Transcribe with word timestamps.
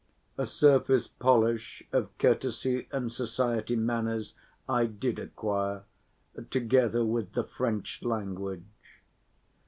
A 0.35 0.47
surface 0.47 1.07
polish 1.07 1.83
of 1.91 2.09
courtesy 2.17 2.87
and 2.91 3.13
society 3.13 3.75
manners 3.75 4.33
I 4.67 4.87
did 4.87 5.19
acquire 5.19 5.83
together 6.49 7.05
with 7.05 7.33
the 7.33 7.43
French 7.43 8.01
language. 8.01 8.63